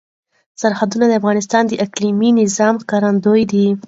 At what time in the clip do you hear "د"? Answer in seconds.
1.07-1.11, 1.67-1.73